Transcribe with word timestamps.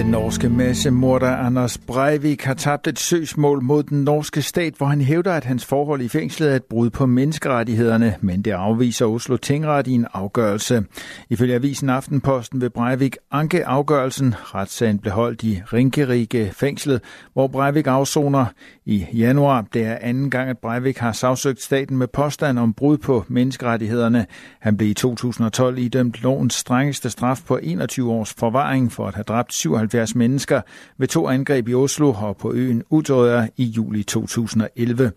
Den 0.00 0.10
norske 0.10 0.48
massemorder 0.48 1.36
Anders 1.36 1.78
Breivik 1.78 2.44
har 2.44 2.54
tabt 2.54 2.86
et 2.86 2.98
søgsmål 2.98 3.62
mod 3.62 3.82
den 3.82 4.04
norske 4.04 4.42
stat, 4.42 4.74
hvor 4.74 4.86
han 4.86 5.00
hævder, 5.00 5.32
at 5.32 5.44
hans 5.44 5.64
forhold 5.64 6.00
i 6.00 6.08
fængslet 6.08 6.50
er 6.50 6.56
et 6.56 6.64
brud 6.64 6.90
på 6.90 7.06
menneskerettighederne, 7.06 8.16
men 8.20 8.42
det 8.42 8.50
afviser 8.50 9.06
Oslo 9.06 9.36
Tingret 9.36 9.86
i 9.86 9.92
en 9.92 10.06
afgørelse. 10.12 10.84
Ifølge 11.30 11.54
avisen 11.54 11.90
Aftenposten 11.90 12.60
vil 12.60 12.70
Breivik 12.70 13.16
anke 13.30 13.66
afgørelsen. 13.66 14.34
Retssagen 14.38 14.98
blev 14.98 15.12
holdt 15.12 15.42
i 15.42 15.62
Ringerike 15.72 16.50
fængslet, 16.54 17.00
hvor 17.32 17.46
Breivik 17.46 17.86
afsoner 17.86 18.46
i 18.86 19.06
januar. 19.14 19.64
Det 19.72 19.84
er 19.84 19.98
anden 20.00 20.30
gang, 20.30 20.50
at 20.50 20.58
Breivik 20.58 20.98
har 20.98 21.12
sagsøgt 21.12 21.62
staten 21.62 21.96
med 21.96 22.06
påstand 22.06 22.58
om 22.58 22.74
brud 22.74 22.98
på 22.98 23.24
menneskerettighederne. 23.28 24.26
Han 24.60 24.76
blev 24.76 24.88
i 24.88 24.94
2012 24.94 25.78
idømt 25.78 26.22
lovens 26.22 26.54
strengeste 26.54 27.10
straf 27.10 27.40
på 27.46 27.58
21 27.62 28.12
års 28.12 28.34
forvaring 28.34 28.92
for 28.92 29.06
at 29.06 29.14
have 29.14 29.24
dræbt 29.24 29.54
77 29.90 30.14
mennesker 30.14 30.60
ved 30.98 31.08
to 31.08 31.28
angreb 31.28 31.68
i 31.68 31.74
Oslo 31.74 32.12
og 32.12 32.36
på 32.36 32.52
øen 32.52 32.82
Utøya 32.90 33.46
i 33.56 33.64
juli 33.64 34.02
2011. 34.02 35.12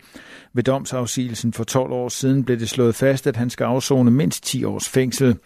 Ved 0.54 0.63
domsafsigelsen 0.63 1.54
for 1.54 1.63
12 1.63 1.91
år 1.91 2.09
siden 2.09 2.44
blev 2.44 2.59
det 2.59 2.70
slået 2.70 2.96
fast, 2.96 3.27
at 3.27 3.36
han 3.36 3.49
skal 3.49 3.63
afzone 3.63 4.12
mindst 4.12 4.44
10 4.44 4.63
års 4.63 4.90
fængsel. 4.90 5.38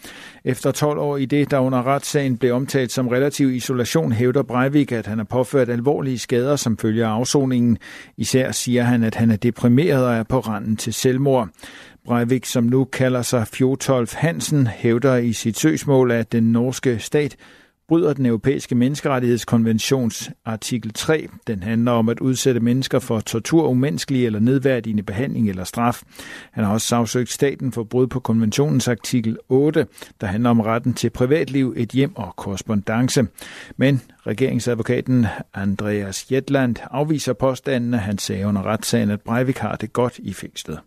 Efter 0.46 0.72
12 0.72 1.00
år 1.00 1.18
i 1.18 1.26
det, 1.26 1.52
der 1.52 1.60
under 1.60 1.88
retssagen 1.88 2.38
blev 2.38 2.54
omtalt 2.54 2.92
som 2.92 3.08
relativ 3.08 3.50
isolation, 3.50 4.12
hævder 4.12 4.44
Breivik, 4.44 4.92
at 4.92 5.08
han 5.08 5.18
har 5.18 5.26
påført 5.26 5.70
alvorlige 5.70 6.20
skader 6.20 6.56
som 6.56 6.78
følge 6.78 7.06
af 7.06 7.10
afsoningen. 7.10 7.78
Især 8.18 8.52
siger 8.52 8.84
han, 8.84 9.04
at 9.04 9.16
han 9.16 9.32
er 9.32 9.38
deprimeret 9.38 10.06
og 10.06 10.14
er 10.14 10.24
på 10.24 10.40
randen 10.40 10.78
til 10.78 10.94
selvmord. 10.94 11.50
Breivik, 12.06 12.46
som 12.46 12.64
nu 12.64 12.84
kalder 12.84 13.22
sig 13.22 13.48
Fjotolf 13.48 14.14
Hansen, 14.14 14.68
hævder 14.68 15.16
i 15.16 15.34
sit 15.34 15.60
søgsmål, 15.60 16.12
at 16.12 16.32
den 16.32 16.44
norske 16.44 17.00
stat 17.00 17.36
bryder 17.88 18.14
den 18.14 18.26
europæiske 18.26 18.76
menneskerettighedskonventions 18.76 20.32
artikel 20.46 20.94
3. 20.94 21.28
Den 21.48 21.64
handler 21.64 21.92
om 21.92 22.10
at 22.10 22.20
udsætte 22.20 22.60
mennesker 22.60 23.00
for 23.00 23.20
tortur, 23.20 23.68
umenneskelig 23.68 24.26
eller 24.26 24.40
nedværdigende 24.40 25.04
behandling 25.04 25.50
eller 25.50 25.64
straf. 25.64 26.02
Han 26.52 26.64
har 26.64 26.74
også 26.74 26.88
sagsøgt 26.88 27.32
staten 27.32 27.72
for 27.72 27.84
brud 27.84 28.08
på 28.08 28.20
konventionens 28.20 28.88
artikel 28.88 29.38
8, 29.50 29.88
der 30.22 30.28
handler 30.28 30.50
om 30.50 30.60
retten 30.60 30.94
til 30.94 31.10
privatliv, 31.10 31.74
et 31.78 31.90
hjem 31.90 32.16
og 32.16 32.36
korrespondence. 32.36 33.28
Men 33.78 34.02
regeringsadvokaten 34.28 35.26
Andreas 35.54 36.32
Jetland 36.32 36.76
afviser 36.92 37.34
påstandene. 37.34 37.98
Han 37.98 38.18
sagde 38.18 38.48
under 38.48 38.64
retssagen, 38.66 39.10
at 39.10 39.22
Breivik 39.22 39.58
har 39.58 39.76
det 39.76 39.94
godt 39.94 40.20
i 40.20 40.34
fængslet. 40.34 40.80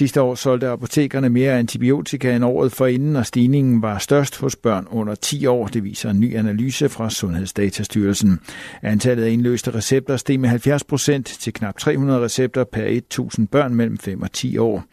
Sidste 0.00 0.22
år 0.22 0.34
solgte 0.34 0.68
apotekerne 0.68 1.28
mere 1.28 1.58
antibiotika 1.58 2.36
end 2.36 2.44
året 2.44 2.72
forinden, 2.72 3.16
og 3.16 3.26
stigningen 3.26 3.82
var 3.82 3.98
størst 3.98 4.36
hos 4.36 4.56
børn 4.56 4.86
under 4.90 5.14
10 5.14 5.46
år. 5.46 5.66
Det 5.66 5.84
viser 5.84 6.10
en 6.10 6.20
ny 6.20 6.36
analyse 6.36 6.88
fra 6.88 7.10
Sundhedsdatastyrelsen. 7.10 8.40
Antallet 8.82 9.24
af 9.24 9.30
indløste 9.30 9.74
recepter 9.74 10.16
steg 10.16 10.40
med 10.40 10.48
70 10.48 10.84
procent 10.84 11.26
til 11.26 11.52
knap 11.52 11.78
300 11.78 12.20
recepter 12.20 12.64
per 12.64 12.84
1000 12.84 13.48
børn 13.48 13.74
mellem 13.74 13.98
5 13.98 14.22
og 14.22 14.32
10 14.32 14.58
år. 14.58 14.84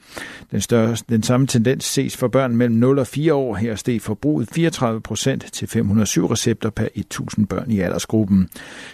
Den, 0.52 0.62
største, 0.62 1.06
den 1.10 1.24
samme 1.24 1.48
tendens 1.48 1.84
ses 1.86 2.18
for 2.18 2.28
børn 2.28 2.56
mellem 2.56 2.76
0 2.76 3.00
og 3.00 3.08
4 3.08 3.34
år. 3.34 3.56
Her 3.56 3.76
steg 3.76 4.02
forbruget 4.02 4.50
34 4.52 5.02
procent 5.02 5.46
til 5.54 5.68
507 5.68 6.28
recepter 6.28 6.70
per 6.70 6.88
1000 6.96 7.48
børn 7.48 7.72
i 7.72 7.80
aldersgruppen. 7.80 8.50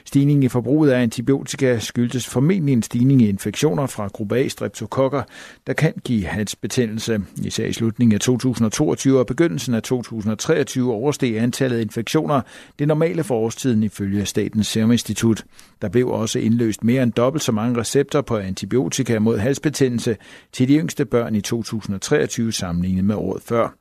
Stigningen 0.06 0.44
i 0.44 0.47
forbruget 0.47 0.91
af 0.91 1.02
antibiotika 1.02 1.80
skyldes 1.80 2.28
formentlig 2.28 2.73
en 2.73 2.84
stigning 2.84 3.22
i 3.22 3.30
infektioner 3.30 3.88
fra 3.88 4.08
gruppe 4.08 4.38
A 4.38 4.47
streptokokker, 4.47 5.23
der 5.67 5.73
kan 5.73 5.94
give 6.04 6.26
halsbetændelse. 6.26 7.22
Især 7.44 7.66
i 7.66 7.73
slutningen 7.73 8.14
af 8.14 8.20
2022 8.20 9.20
og 9.20 9.26
begyndelsen 9.26 9.73
af 9.73 9.84
2023 9.84 10.94
oversteg 10.94 11.38
antallet 11.38 11.78
af 11.78 11.82
infektioner 11.82 12.42
det 12.80 12.88
normale 12.88 13.23
for 13.23 13.36
årstiden 13.36 13.84
ifølge 13.84 14.26
Statens 14.26 14.68
Serum 14.68 14.92
Institut. 14.92 15.44
Der 15.81 15.90
blev 15.90 16.08
også 16.08 16.40
indløst 16.40 16.84
mere 16.84 17.04
end 17.04 17.12
dobbelt 17.12 17.44
så 17.44 17.52
mange 17.52 17.80
recepter 17.80 18.22
på 18.22 18.38
antibiotika 18.38 19.19
mod 19.19 19.38
halsbetændelse 19.38 20.18
til 20.52 20.68
de 20.68 20.78
yngste 20.78 21.06
børn 21.06 21.36
i 21.36 21.41
2023 21.41 22.52
sammenlignet 22.52 23.06
med 23.06 23.16
året 23.16 23.44
før. 23.44 23.75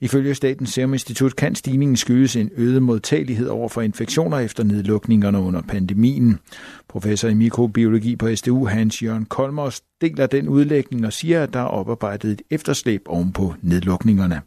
Ifølge 0.00 0.34
Statens 0.34 0.70
Serum 0.70 0.92
Institut 0.92 1.36
kan 1.36 1.54
stigningen 1.54 1.96
skyldes 1.96 2.36
en 2.36 2.50
øget 2.56 2.82
modtagelighed 2.82 3.48
over 3.48 3.68
for 3.68 3.82
infektioner 3.82 4.38
efter 4.38 4.64
nedlukningerne 4.64 5.38
under 5.38 5.62
pandemien. 5.62 6.38
Professor 6.96 7.28
i 7.28 7.34
mikrobiologi 7.34 8.16
på 8.16 8.26
SDU, 8.34 8.66
Hans 8.66 9.02
Jørgen 9.02 9.24
Kolmos, 9.24 9.80
deler 10.00 10.26
den 10.26 10.48
udlægning 10.48 11.06
og 11.06 11.12
siger, 11.12 11.42
at 11.42 11.52
der 11.52 11.60
er 11.60 11.72
oparbejdet 11.80 12.30
et 12.30 12.42
efterslæb 12.50 13.02
ovenpå 13.06 13.54
nedlukningerne. 13.62 14.42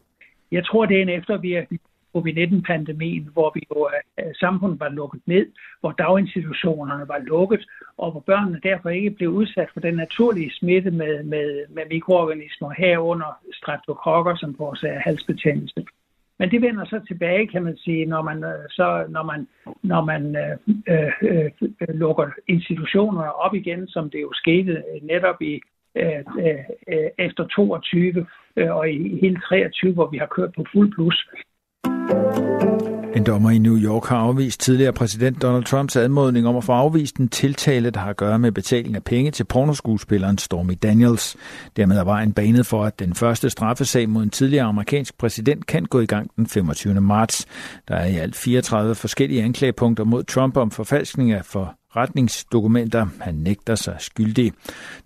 Jeg 0.51 0.65
tror, 0.65 0.85
det 0.85 0.97
er 0.97 1.01
en 1.01 1.09
eftervirkning 1.09 1.81
covid-19-pandemien, 2.13 3.29
hvor 3.33 3.51
vi 3.55 3.61
jo, 3.71 3.89
øh, 4.19 4.33
samfundet 4.39 4.79
var 4.79 4.89
lukket 4.89 5.21
ned, 5.25 5.45
hvor 5.79 5.91
daginstitutionerne 5.91 7.07
var 7.07 7.17
lukket, 7.17 7.65
og 7.97 8.11
hvor 8.11 8.19
børnene 8.19 8.59
derfor 8.63 8.89
ikke 8.89 9.11
blev 9.11 9.29
udsat 9.29 9.69
for 9.73 9.79
den 9.79 9.95
naturlige 9.95 10.51
smitte 10.53 10.91
med, 10.91 11.23
med, 11.23 11.65
med 11.69 11.83
mikroorganismer 11.89 12.69
herunder 12.77 13.31
streptokokker, 13.53 14.35
som 14.35 14.55
forårsager 14.57 14.99
halsbetændelse. 14.99 15.81
Men 16.39 16.51
det 16.51 16.61
vender 16.61 16.85
så 16.85 16.99
tilbage, 17.07 17.47
kan 17.47 17.63
man 17.63 17.77
sige, 17.77 18.05
når 18.05 18.21
man, 18.21 18.43
øh, 18.43 18.69
så, 18.69 19.05
når 19.09 19.23
man, 19.23 19.47
når 19.83 20.01
man 20.05 20.35
øh, 20.35 20.57
øh, 20.87 21.51
øh 21.81 21.95
lukker 21.95 22.27
institutionerne 22.47 23.33
op 23.33 23.55
igen, 23.55 23.87
som 23.87 24.09
det 24.09 24.21
jo 24.21 24.31
skete 24.33 24.71
øh, 24.71 25.01
netop 25.03 25.41
i 25.41 25.61
øh, 25.95 26.23
øh, 26.39 27.09
efter 27.17 27.43
22 27.47 28.25
øh, 28.55 28.75
og 28.75 28.89
i 28.91 29.19
hele 29.21 29.39
23, 29.49 29.93
hvor 29.93 30.07
vi 30.07 30.17
har 30.17 30.27
kørt 30.27 30.53
på 30.55 30.65
fuld 30.73 30.93
plus. 30.93 31.27
En 33.15 33.23
dommer 33.23 33.49
i 33.49 33.57
New 33.57 33.77
York 33.77 34.05
har 34.05 34.17
afvist 34.17 34.59
tidligere 34.59 34.93
præsident 34.93 35.41
Donald 35.41 35.63
Trumps 35.63 35.95
anmodning 35.95 36.47
om 36.47 36.57
at 36.57 36.63
få 36.63 36.71
afvist 36.71 37.17
en 37.17 37.29
tiltale, 37.29 37.89
der 37.89 37.99
har 37.99 38.09
at 38.09 38.17
gøre 38.17 38.39
med 38.39 38.51
betaling 38.51 38.95
af 38.95 39.03
penge 39.03 39.31
til 39.31 39.43
pornoskuespilleren 39.43 40.37
Stormy 40.37 40.77
Daniels. 40.83 41.35
Dermed 41.77 41.97
er 41.97 42.03
vejen 42.03 42.33
banet 42.33 42.65
for, 42.65 42.85
at 42.85 42.99
den 42.99 43.15
første 43.15 43.49
straffesag 43.49 44.09
mod 44.09 44.23
en 44.23 44.29
tidligere 44.29 44.65
amerikansk 44.65 45.17
præsident 45.17 45.65
kan 45.65 45.85
gå 45.85 45.99
i 45.99 46.05
gang 46.05 46.31
den 46.35 46.47
25. 46.47 47.01
marts. 47.01 47.45
Der 47.87 47.95
er 47.95 48.05
i 48.05 48.17
alt 48.17 48.35
34 48.35 48.95
forskellige 48.95 49.43
anklagepunkter 49.43 50.03
mod 50.03 50.23
Trump 50.23 50.57
om 50.57 50.71
forfalskning 50.71 51.31
af 51.31 51.45
for 51.45 51.75
retningsdokumenter. 51.95 53.07
Han 53.19 53.35
nægter 53.35 53.75
sig 53.75 53.95
skyldig. 53.99 54.53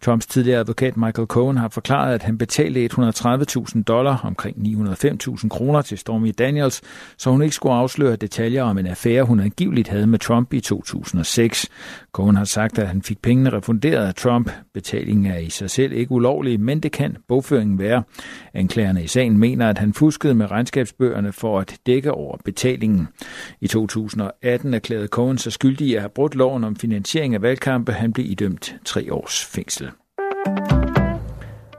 Trumps 0.01 0.25
tidligere 0.25 0.59
advokat 0.59 0.97
Michael 0.97 1.27
Cohen 1.27 1.57
har 1.57 1.69
forklaret, 1.69 2.13
at 2.13 2.23
han 2.23 2.37
betalte 2.37 2.85
130.000 2.85 3.83
dollar, 3.83 4.21
omkring 4.23 4.57
905.000 4.57 5.49
kroner 5.49 5.81
til 5.81 5.97
Stormy 5.97 6.33
Daniels, 6.37 6.81
så 7.17 7.29
hun 7.29 7.41
ikke 7.41 7.55
skulle 7.55 7.75
afsløre 7.75 8.15
detaljer 8.15 8.63
om 8.63 8.77
en 8.77 8.87
affære, 8.87 9.23
hun 9.23 9.39
angiveligt 9.39 9.87
havde 9.87 10.07
med 10.07 10.19
Trump 10.19 10.53
i 10.53 10.59
2006. 10.59 11.69
Cohen 12.11 12.35
har 12.35 12.45
sagt, 12.45 12.79
at 12.79 12.87
han 12.87 13.01
fik 13.01 13.21
pengene 13.21 13.49
refunderet 13.49 14.07
af 14.07 14.15
Trump. 14.15 14.51
Betalingen 14.73 15.25
er 15.25 15.37
i 15.37 15.49
sig 15.49 15.69
selv 15.69 15.93
ikke 15.93 16.11
ulovlig, 16.11 16.59
men 16.59 16.79
det 16.79 16.91
kan 16.91 17.17
bogføringen 17.27 17.79
være. 17.79 18.03
Anklagerne 18.53 19.03
i 19.03 19.07
sagen 19.07 19.37
mener, 19.37 19.69
at 19.69 19.77
han 19.77 19.93
fuskede 19.93 20.33
med 20.33 20.51
regnskabsbøgerne 20.51 21.31
for 21.31 21.59
at 21.59 21.77
dække 21.85 22.11
over 22.11 22.37
betalingen. 22.45 23.07
I 23.61 23.67
2018 23.67 24.73
erklærede 24.73 25.07
Cohen 25.07 25.37
sig 25.37 25.51
skyldig 25.51 25.87
i 25.87 25.95
at 25.95 26.01
have 26.01 26.09
brudt 26.09 26.35
loven 26.35 26.63
om 26.63 26.72
finansiering 26.75 27.35
af 27.35 27.41
valgkampe. 27.41 27.91
Han 27.91 28.13
blev 28.13 28.25
idømt 28.31 28.75
tre 28.85 29.13
års 29.13 29.45
fængsel. 29.45 29.89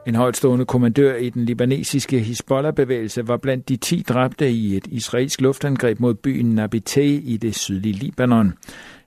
En 0.06 0.14
højtstående 0.14 0.64
kommandør 0.64 1.16
i 1.16 1.30
den 1.30 1.44
libanesiske 1.44 2.20
Hezbollah-bevægelse 2.20 3.28
var 3.28 3.36
blandt 3.36 3.68
de 3.68 3.76
10 3.76 4.04
dræbte 4.08 4.50
i 4.50 4.76
et 4.76 4.86
israelsk 4.86 5.40
luftangreb 5.40 6.00
mod 6.00 6.14
byen 6.14 6.46
Nabiteh 6.54 7.20
i 7.24 7.36
det 7.36 7.54
sydlige 7.54 7.92
Libanon. 7.92 8.54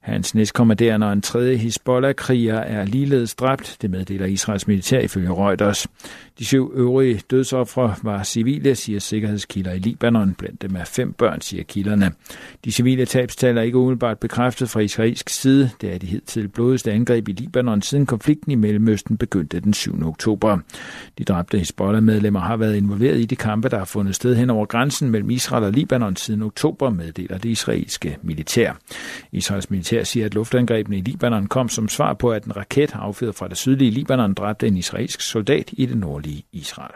Hans 0.07 0.35
næstkommanderende 0.35 1.07
og 1.07 1.13
en 1.13 1.21
tredje 1.21 1.55
Hezbollah-kriger 1.57 2.55
er 2.55 2.85
ligeledes 2.85 3.35
dræbt, 3.35 3.77
det 3.81 3.91
meddeler 3.91 4.25
Israels 4.25 4.67
militær 4.67 4.99
ifølge 4.99 5.29
Reuters. 5.33 5.87
De 6.39 6.45
syv 6.45 6.71
øvrige 6.75 7.21
dødsoffre 7.31 7.95
var 8.03 8.23
civile, 8.23 8.75
siger 8.75 8.99
sikkerhedskilder 8.99 9.73
i 9.73 9.79
Libanon. 9.79 10.33
Blandt 10.33 10.61
dem 10.61 10.75
er 10.75 10.83
fem 10.83 11.13
børn, 11.13 11.41
siger 11.41 11.63
kilderne. 11.63 12.11
De 12.65 12.71
civile 12.71 13.05
tabstal 13.05 13.57
er 13.57 13.61
ikke 13.61 13.77
umiddelbart 13.77 14.19
bekræftet 14.19 14.69
fra 14.69 14.79
israelsk 14.79 15.29
side. 15.29 15.69
Det 15.81 15.93
er 15.93 15.97
de 15.97 16.07
hidtil 16.07 16.47
blodigste 16.47 16.91
angreb 16.91 17.27
i 17.27 17.31
Libanon, 17.31 17.81
siden 17.81 18.05
konflikten 18.05 18.51
i 18.51 18.55
Mellemøsten 18.55 19.17
begyndte 19.17 19.59
den 19.59 19.73
7. 19.73 20.07
oktober. 20.07 20.57
De 21.17 21.23
dræbte 21.23 21.57
Hezbollah-medlemmer 21.57 22.39
har 22.39 22.57
været 22.57 22.75
involveret 22.75 23.19
i 23.19 23.25
de 23.25 23.35
kampe, 23.35 23.69
der 23.69 23.77
har 23.77 23.85
fundet 23.85 24.15
sted 24.15 24.35
hen 24.35 24.49
over 24.49 24.65
grænsen 24.65 25.09
mellem 25.09 25.29
Israel 25.29 25.63
og 25.63 25.71
Libanon 25.71 26.15
siden 26.15 26.41
oktober, 26.41 26.89
meddeler 26.89 27.37
det 27.37 27.49
israelske 27.49 28.17
militær. 28.21 28.73
Israels 29.31 29.69
militær 29.69 29.96
siger, 30.03 30.25
at 30.25 30.33
luftangrebene 30.33 30.97
i 30.97 31.01
Libanon 31.01 31.47
kom 31.47 31.69
som 31.69 31.87
svar 31.87 32.13
på, 32.13 32.31
at 32.31 32.43
en 32.43 32.57
raket 32.57 32.91
affyret 32.93 33.35
fra 33.35 33.47
det 33.47 33.57
sydlige 33.57 33.91
Libanon 33.91 34.33
dræbte 34.33 34.67
en 34.67 34.77
israelsk 34.77 35.21
soldat 35.21 35.69
i 35.73 35.85
det 35.85 35.97
nordlige 35.97 36.43
Israel. 36.51 36.91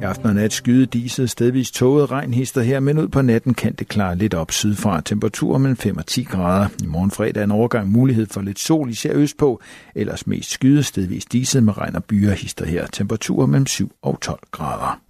I 0.00 0.04
aften 0.04 0.26
og 0.26 0.34
nat 0.34 0.52
skyde 0.52 0.86
diset 0.86 1.30
stedvis 1.30 1.70
toget 1.70 2.10
regnhister 2.10 2.62
her, 2.62 2.80
men 2.80 2.98
ud 2.98 3.08
på 3.08 3.22
natten 3.22 3.54
kan 3.54 3.74
det 3.74 3.88
klare 3.88 4.16
lidt 4.16 4.34
op 4.34 4.52
sydfra. 4.52 5.00
Temperaturer 5.00 5.58
mellem 5.58 5.76
5 5.76 5.96
og 5.96 6.06
10 6.06 6.22
grader. 6.22 6.68
I 6.82 6.86
morgen 6.86 7.10
fredag 7.10 7.40
er 7.40 7.44
en 7.44 7.50
overgang 7.50 7.90
mulighed 7.90 8.26
for 8.26 8.40
lidt 8.40 8.58
sol, 8.58 8.90
især 8.90 9.12
østpå. 9.14 9.60
Ellers 9.94 10.26
mest 10.26 10.50
skyde 10.50 10.82
stedvis 10.82 11.24
diset 11.24 11.62
med 11.62 11.78
regn 11.78 11.96
og 11.96 12.04
byer 12.04 12.32
hister 12.32 12.66
her. 12.66 12.86
Temperaturer 12.86 13.46
mellem 13.46 13.66
7 13.66 13.92
og 14.02 14.20
12 14.20 14.38
grader. 14.50 15.05